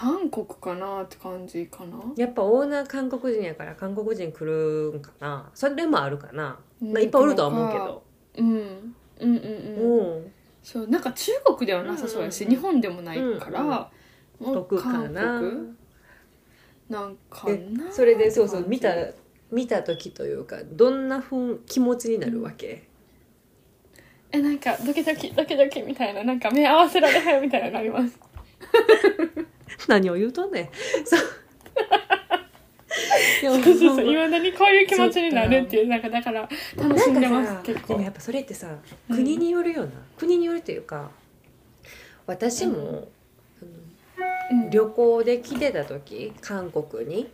[0.00, 2.00] 韓国かなって感じかな。
[2.16, 5.50] やっぱオーナー韓国人やから韓国人来るんかな。
[5.52, 8.02] それもあるかな、まあ、いっぱいおるとは思うけど。
[8.38, 9.98] うんうんうんうん。
[9.98, 10.32] うん。
[10.62, 12.50] そうなんか中国ではなさそうやし、うん。
[12.50, 13.62] うん日本でもないから、
[14.38, 15.20] もう得かな。
[15.20, 15.80] 韓国
[16.88, 18.94] なんかえなそれでそうそう見た
[19.52, 22.88] 見た時というかどんなふん気持ちになるわけ、
[24.32, 28.18] えなんかドキドキドキドキみたいななんか目合わせられへんみたいになります
[29.88, 30.68] 何を言うとんねん。
[31.04, 31.20] そう。
[33.42, 34.12] いやそうそう。
[34.12, 34.28] いま。
[34.28, 37.86] だにこういう気持ちになるっていうなんかだから楽しんでます結構。
[37.86, 38.76] さでもやっぱそれってさ
[39.08, 39.16] うん。
[39.16, 41.10] 国によるような、国によるっていうか
[42.26, 43.08] 私も、
[44.50, 44.70] うん。
[44.70, 47.28] 旅行で来てた時韓国に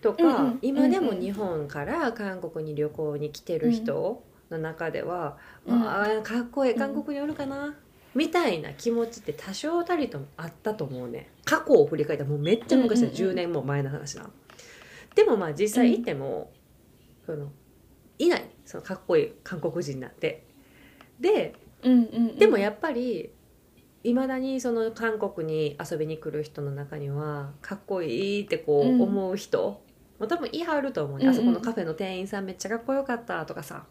[0.00, 1.16] とか、うんうん今でもうん。
[1.16, 5.80] うん日本から韓国に旅行に来てる人の中では、うん。
[5.80, 6.72] まあかっこいい。
[6.72, 6.78] うん。
[6.78, 7.74] 韓国におるかな、
[8.14, 11.30] みたいな気持ちって多少たりともあったと思うね。
[11.44, 14.30] 過去を振り返ったらもうめっちゃ昔だ、うんうんうん10年も前の話な
[15.14, 16.52] でもまあ実際行っても、
[17.26, 17.50] その
[18.18, 18.44] いない。
[18.64, 20.46] そのかっこいい韓国人なんて。
[21.20, 22.38] でうんうんうん。
[22.38, 23.30] でもやっぱり
[24.02, 29.00] いまだにその韓国に遊びに来る人の中にはかっこいいってこうん。
[29.00, 29.82] う思う人、
[30.18, 31.34] も多分言い張ると思うね、うんうん。
[31.34, 33.86] あそこのカフェの店員さんめっちゃかっこよかったとかさ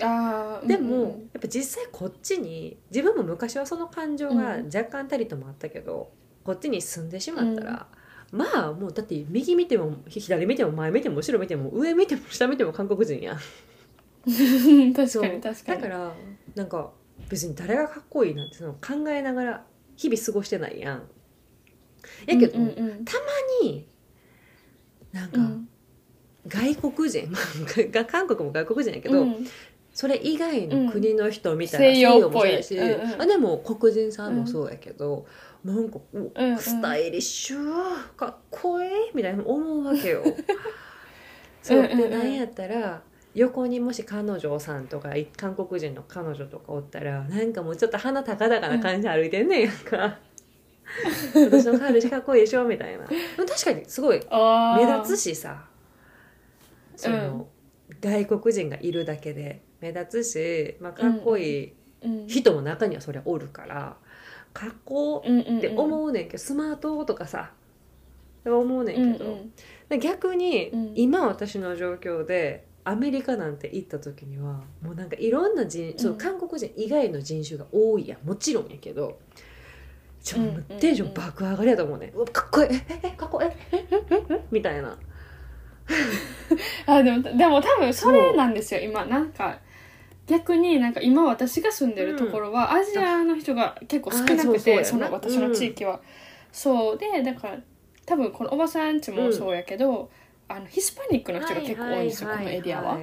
[0.00, 1.08] あーでも、うんうん。
[1.08, 4.66] やっぱ実際こっちに自分も昔はその感情がうん。
[4.66, 6.10] 若干たりともあったけど、
[6.44, 7.86] こっちに住んでしまったら、
[8.32, 13.38] まあもうだって右見ても左見ても前見ても後ろ見ても上見ても下見ても韓国人やん。
[14.94, 15.82] 確かに確かに。
[15.82, 16.14] だから
[16.54, 16.92] なんか
[17.28, 21.02] 別に誰がかっこいいなんてその考えながら日々過ごしてないやん。
[22.26, 23.04] やけど、うんうんうん。
[23.62, 23.88] に
[25.12, 25.68] なんかうん。
[26.48, 27.32] 外国人、
[27.90, 29.46] が韓国も外国人やけど、うん
[29.96, 33.22] それ以外の国の人を見たら西洋っぽい西洋もそうやし、うんうん。
[33.22, 35.24] あでも黒人さんもそうやけど、
[35.64, 36.32] なんか、ううん。
[36.34, 40.22] うんスタイリッシュかっこいいみたいな思うわけよ。
[41.62, 41.78] そう。
[41.78, 42.34] うんうんうんでなん。
[42.34, 43.00] やったら
[43.32, 50.18] 横にもし彼女さんとかい韓国人の彼女とかおったらなんかもうちょっと鼻高々な感じで歩いてんねんやんか。
[51.34, 53.06] 私の彼氏かっこいいでしょみたいな。
[53.06, 54.20] 確かにすごい
[54.76, 55.64] 目立つしさ。
[56.94, 57.48] その、
[58.00, 62.26] 外国人がいるだけで目立つし、まあ、かっこいいうん。
[62.26, 63.96] 人も中にはそりゃおるから
[64.52, 65.58] かっこうんうんうん。
[65.58, 67.52] って思うねんけど、スマートとかさ
[68.44, 69.24] 思うねんけど、
[69.90, 70.92] うん逆に、うん。
[70.94, 78.26] 今私の状況でアメリカなんて行った時にはもうなんかいろんな人、そのうん韓国人以外の人種が多いやん。
[78.26, 79.18] もちろんやけど
[80.22, 82.10] ちょうんうんうんテンション爆上がりやと思うねん。
[82.10, 82.68] うわかっこいい。
[82.70, 83.50] えええかっこいい。
[84.50, 84.96] みたいな。
[86.86, 88.80] あでもでも多分それなんですよ。
[88.80, 89.58] 今なんか
[90.26, 96.00] 逆になんか今私が住んでるところは、アジアの人が結構少なくてその私の地域は、
[96.52, 97.58] そうでだから
[98.04, 100.10] 多分このおばさんちもそうやけど、
[100.48, 102.98] あのヒスパニックの人が結構多いんですよ、このエリアは、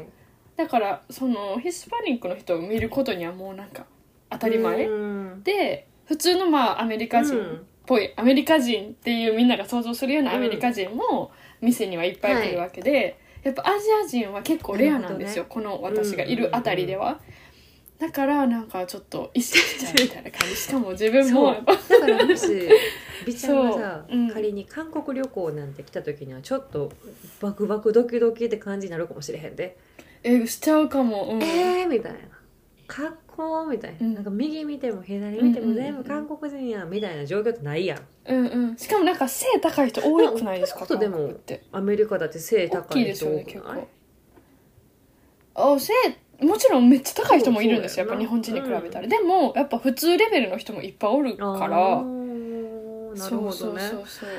[0.56, 3.86] だからそのヒスパニックの人を見ることにはもうなんか
[4.30, 5.44] 当たり前、うん。
[5.44, 7.42] で普通のまあアメリカ人っ
[7.86, 11.32] ぽい、アメリカ人っていうみんなが想像するようなアメリカ人も
[11.62, 17.20] 店にはいっぱい来るわけで、やっぱアジア人は結構レアなんですよ、この私がいるあたりでは、
[18.00, 20.56] だからなんかちょっと意識しちゃうみたいな感じ。
[20.58, 21.54] しかも自分も。
[21.54, 22.48] だからもし
[23.26, 24.30] 美ちゃんがさ、うん。
[24.30, 26.92] 仮に韓国旅行なんて来た時にはちょっと
[27.40, 29.78] バクバクドキドキって感じになるかもしれへんで、
[30.24, 32.20] えしちゃうかも、うん、えーみたいな。
[32.88, 34.14] かっこみたいな,、うん。
[34.16, 38.00] なんか右見ても左見ても全部韓国人やんみたいな状況ってないやん。
[38.26, 40.86] うんうんしかもなんか背高い人多くないですか？
[40.98, 41.64] でも韓国って。
[41.72, 43.88] アメリカだって背大高いきいです人多くよね結ない
[45.54, 45.74] 構。
[45.76, 45.94] あ背
[46.46, 53.52] もちろんめっちゃ高い人もいるんですよやっぱ日本人に比べたら、うんでもやっぱ普通レベルの人もいっぱいおるかあらーなるほどね。
[53.52, 54.30] そうそうそうそう。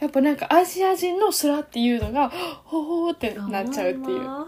[0.00, 2.30] やっぱなんかアジア人のスラっていうのが
[2.64, 4.46] ほほーってなっちゃうっていうあ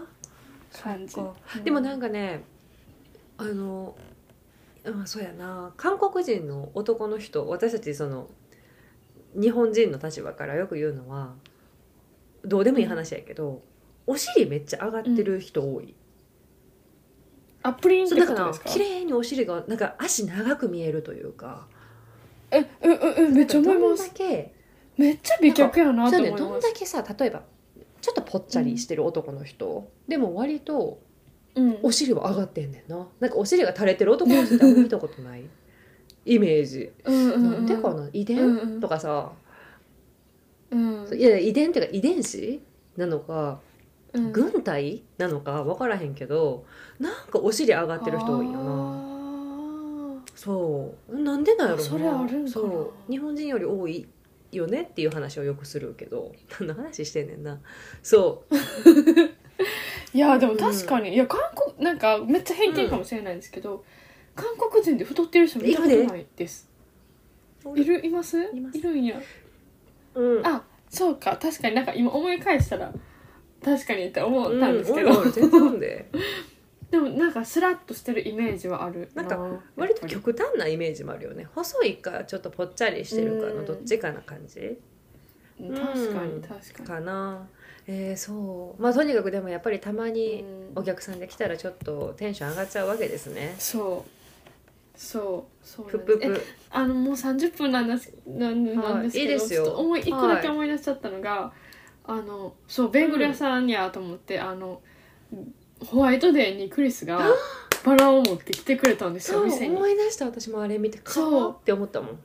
[0.83, 1.33] 感じ、そっか。
[1.55, 2.43] うんーでもなんかね
[3.37, 3.95] あの
[4.85, 5.73] あそうやな。
[5.77, 8.29] 韓国人の男の人私たちその
[9.39, 11.33] 日本人の立場からよく言うのは
[12.43, 13.61] どうでもいい話やけど、
[14.05, 15.93] お尻めっちゃ上がってる人多い、
[17.61, 18.69] あプリンっそうだからてことですか？
[18.69, 21.67] 綺麗にお尻がなんか足長く見えるというか。
[22.49, 24.53] えうんうんうんめっちゃ思いどんだますけ
[24.95, 27.41] めっちゃ美脚やなとそうねどんだけさ例えば
[27.99, 31.01] ちょっとぽっちゃりしてる男の人、でも割と
[31.57, 31.79] うん。
[31.83, 33.07] お尻は上がってんねんな。
[33.19, 35.43] なんかお尻が垂れてる男の人ってあんま見たことない？
[36.25, 38.09] イメージ、うんうんなんでかな？
[38.13, 38.79] 遺伝、うんうん。
[38.79, 39.31] とかさ。
[40.71, 41.07] うん。
[41.17, 42.61] いや遺伝っていうか遺伝子？
[42.95, 43.59] なのか
[44.13, 44.31] うん。
[44.31, 45.63] 軍隊なのか？
[45.63, 46.65] 分からへんけど
[46.99, 48.63] なんかお尻上がってる人多いよな。
[48.63, 51.19] なそう。
[51.19, 51.83] なんでなんやろな。
[51.83, 52.47] それあるんかな。
[52.49, 53.11] そう。
[53.11, 54.07] 日本人より多い
[54.51, 56.31] よねっていう話をよくするけど。
[56.59, 57.59] 何の話してんねんな。
[58.03, 58.55] そう
[60.13, 63.83] いやでも確かに、いや韓国なんかめっちゃ偏見かもしれないんですけど、
[64.35, 66.69] 韓国人で太ってる人見たことないです。
[67.75, 68.05] いる？
[68.05, 68.39] います？
[68.73, 69.19] いるんや。
[70.15, 70.47] うん。
[70.47, 71.75] あそうか確かに。
[71.75, 72.93] なんか今思い返したら
[73.63, 76.09] 確かにって思ったんですけど、うん、全然で。
[76.89, 81.45] でもなんかスラッとしてるイメージはあるなんか割と極端なイメージもあるよね。
[81.53, 83.57] 細いかちょっとぽっちゃりしてるかうん。
[83.57, 84.77] のどっちかな感じ？
[85.59, 86.87] 確かうんに確かに。
[86.87, 87.49] かな
[87.87, 88.81] えー、そう。
[88.81, 90.79] まあとにかくでもやっぱりたまにうん。
[90.79, 93.55] お客さんで来たらちょっとテンション上がっちゃうわけですね。
[93.57, 94.99] そう。
[94.99, 95.65] そう。
[95.65, 96.25] そうぷなんです。
[96.25, 96.45] えぷぷ。
[96.69, 99.39] あのもう30分なんですなんなんですけど、いい。
[99.39, 101.53] ですよちょっと思い一個だけ思い出しちゃったのが、
[102.03, 104.81] あのそうベーグル屋さんやと思って、あの
[105.85, 107.29] ホワイトデーにクリスが
[107.85, 109.75] バラを持ってきてくれたんですよ店に。
[109.75, 110.25] 思い出した。
[110.25, 111.31] 私もあれ見てそう。
[111.31, 112.19] 買おうって思ったもん。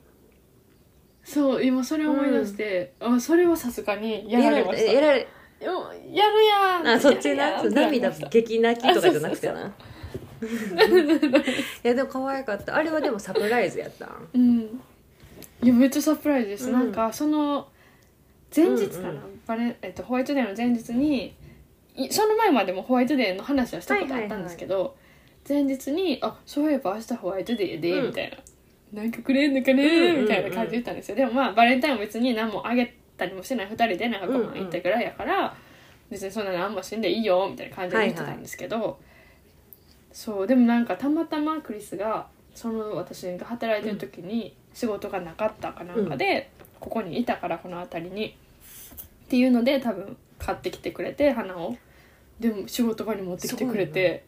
[1.23, 4.91] そう今それ思い出して、あそれはさすがにやられました。
[4.91, 5.27] やられよ
[5.63, 6.87] やるやん。
[6.87, 7.63] あそっちな？
[7.63, 9.73] 涙激泣きとかじゃなくてな。
[10.43, 12.75] いやでも可愛かった。
[12.75, 14.29] あれはでもサプライズやったん？
[14.33, 14.81] うん。
[15.61, 16.73] いやめっちゃサプライズです、うん。
[16.73, 17.69] なんかその
[18.55, 21.35] 前日かな、うんうんバレえっと、ホワイトデーの前日に
[21.95, 24.95] いその前までもホワイトデーの話はしたことあったんですけど、
[25.47, 28.07] 前日に「あそういえば明日ホワイトデーで」うん。
[28.07, 28.37] みたいな
[29.01, 29.85] 「なんかくれんのかね？
[29.85, 31.15] うんうんうんみたいな感じで言ったんですよ。
[31.15, 33.67] でもまあバレンタインは別に何もあげたりもしてない。
[33.67, 35.55] 2人でなんかご飯行ったぐらいやから、
[36.09, 38.99] 別にそんなのあんましんでいいよみたいな感じで言ってたんですけど、
[40.11, 48.35] そうでもなんかたまたまクリスがその私が働いてる時に仕事がなかったかなんかで、ここにいたからこの辺りに。
[49.25, 51.75] っていうので多分買ってきてくれて花を。
[52.39, 54.25] でも仕事場に持ってきてくれて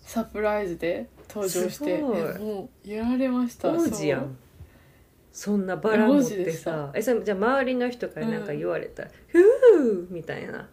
[0.00, 3.70] サプライズで登場してもうやられました。
[3.70, 4.36] 王子やん
[5.32, 6.92] そんなバラ持ってさ。
[6.94, 10.68] えそれじゃあ周りの人からなんか言われたら「ふう!」みたいな。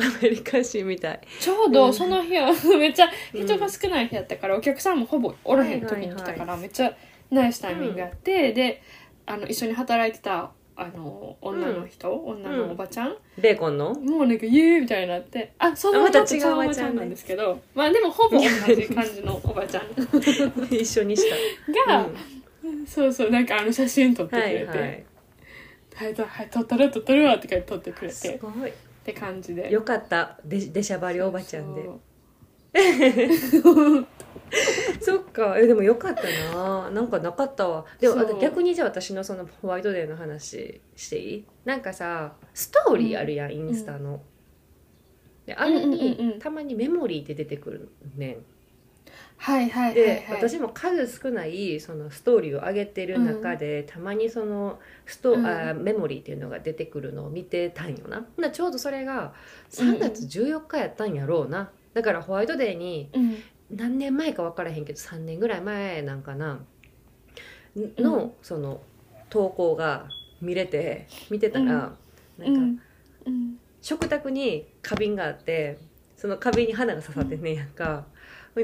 [0.00, 1.20] アメリカ人みたい。
[1.40, 6.96] ちょうどその日は めっちゃ人が少ない日やったから、お客さんもほぼおらへん時に来たから、めっちゃ
[7.32, 8.80] ナイスタイミングやって、で
[9.26, 13.92] あの一緒に働いてたあの女の人、女のおばちゃん、ベーコンの？
[13.92, 19.84] もうなんかイエーイみたいになってあそのあまた違うおばちゃんなんですけどまあでもほぼ同じ感じのおばちゃん。
[20.70, 21.34] 一緒にした、
[21.92, 22.37] が、うん
[22.86, 28.34] そうそうなんかあの写真撮ってくはれて「はいいはいはい、はい、撮ったる撮ったるわ」って言って撮ってくれすて。
[28.34, 28.72] っごい。
[29.04, 30.38] て感じでよかった。
[30.44, 31.82] ででしゃばりおばちゃんで。
[33.62, 34.06] そう
[35.00, 35.58] そ っか。
[35.58, 36.22] えでもよかった
[36.54, 36.90] な。
[36.90, 37.86] なんかなかったわ。
[37.98, 41.44] でも逆にじゃあ私のそのホワイトデーの話していい？
[41.64, 44.20] なんかさストーリーあるやん、インスタの。
[45.46, 46.38] であれに、うんうんうんうん。
[46.38, 48.44] たまにメモリーって出てくるねん。
[49.38, 50.22] はいはいはいで、はい。
[50.30, 55.46] 私も数少ないそのストーリーを上げてる中で、たまにそのスト、うん。
[55.46, 58.26] あメモリーっていうのが出てくるのを見てたんよな。
[58.36, 59.32] ならちょうどそれが
[59.70, 61.70] 3月14日やったんやろうな。
[61.94, 63.42] だからホワイトデーにうん。
[63.70, 66.60] 何年前か分からへんけど3年ぐらい前なんかな。
[67.76, 68.32] の、うん。
[68.42, 68.80] その
[69.30, 70.06] 投稿が
[70.40, 71.70] 見れて見てたら、うん。
[71.70, 71.98] なんか、
[72.46, 72.82] うん。
[73.26, 73.58] うん。
[73.80, 75.78] 食卓に花瓶があって
[76.16, 78.04] その花瓶に花が刺さってんねんやんか。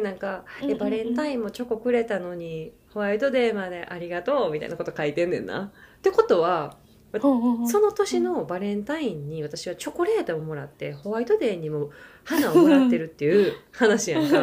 [0.00, 0.76] なんか、うんうんうん。
[0.76, 5.72] えバレンタインもチョコくれたのにホワイトデーまでありがとうみたいなこと書いてんねんな。
[5.98, 6.76] ってことは
[7.20, 11.90] その年のバレンタインに私はチョコレートをもらってホワイトデーにも
[12.24, 14.42] 花をもらってるっていう 話やんか。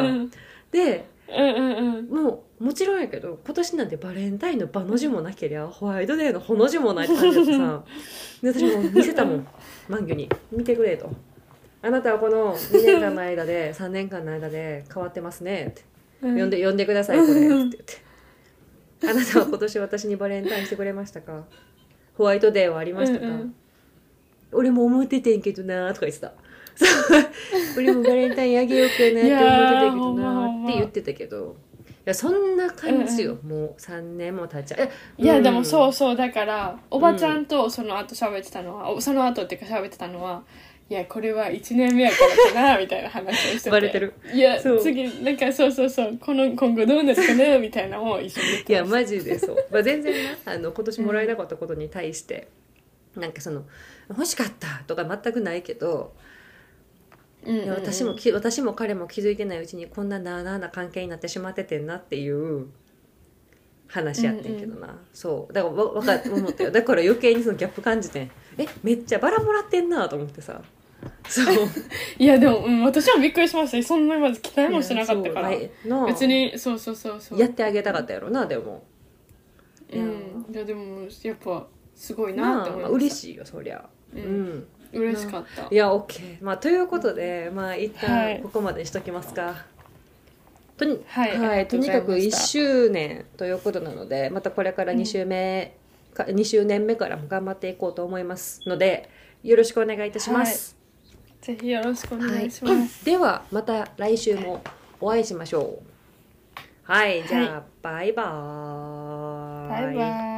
[0.70, 2.08] でうんうんうん。
[2.08, 7.84] もうもちろんやけど今年なんてバレンタインの場の字もなけりゃホワイトデーのほの字もないって感じだってさ。
[8.42, 9.46] で私も見せたもん。
[9.88, 11.10] マンに「見てくれ」と
[11.82, 15.82] 「あなたはこの2年間の間で 3年間の間で変わってますね」って
[16.22, 17.84] 「呼んで呼んでくださいこれ」って言って
[19.10, 21.44] 「あなたは今年私にバレンタインしてくれましたか？
[22.16, 23.54] ホワイトデーはありましたか、うんうん。
[24.52, 26.32] 俺も思っててんけどな」とか言ってた。
[27.76, 31.56] 俺もバレンタインあげようかなって思ってたけどいやーほんまほなって言ってたけど。
[32.04, 34.88] いやそんな感じよ、もう3年も経っちゃう。
[35.22, 36.16] いやでもそううそう。
[36.16, 40.42] だからおばちゃんとその後喋ってたのは、おその後っていうか喋ってたのは
[40.92, 42.16] いやこれは1年目やか
[42.52, 43.70] らかなみたいな話をしてて。
[43.70, 44.12] バレてる。
[44.30, 46.18] いや次なんかそうそうそう。
[46.18, 52.48] この今後どうなるかなみたいなのを一緒にいやマジでそう、まあ、全然なあの今年もらえなかったことに対して、
[53.16, 53.64] なんかその
[54.10, 56.12] 欲しかったとか全くないけど、
[57.46, 57.64] うんうんうん。
[57.64, 62.66] いや私もき私も彼も気づいてないうちにこんななあなあな関係になってしまっててんなっていう
[63.88, 65.52] 話やってんけどな、そう。
[65.54, 66.70] だからわわか思ったよ。
[66.70, 68.30] だから余計にそのギャップ感じてん。
[68.58, 70.60] えめっちゃバラもらってんなと思ってさ
[71.28, 71.68] そう。
[72.18, 73.86] いやでも、うん、私もびっくりしました。
[73.86, 75.50] そんなまず期待もしてなかったから。
[76.06, 77.38] 別にそうそうそうそう。
[77.38, 78.84] やってあげたかったやろなでも。
[79.92, 80.46] うん。
[80.52, 82.96] いやでもやっぱすごいなって思いました。
[82.96, 83.84] 嬉しいよそりゃ。
[84.14, 84.58] ううん。
[84.58, 85.68] ん嬉しかった。
[85.70, 88.36] いや OK まあということでまあ一はい。
[88.36, 89.64] 旦ここまでにしときますか、
[90.76, 92.36] とにはいありがとにかく1ざいました。
[92.38, 95.76] 周年ということなのでまたこれから2週目、
[96.12, 99.08] か2周年目からも頑張っていこうと思いますので
[99.42, 100.76] よろしくお願いいたします。
[101.42, 102.76] ぜひよろしくお願いしはい。
[102.76, 104.62] ます、ではまた来週も
[105.00, 105.92] お会いしましょう。
[106.84, 109.68] はい、じゃあ、バイバーイ。
[109.68, 110.31] バイバイ